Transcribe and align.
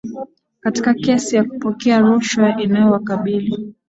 katika 0.59 0.93
kesi 0.93 1.35
ya 1.35 1.43
kupokea 1.43 1.99
rushwa 1.99 2.61
inayowakabili 2.61 3.73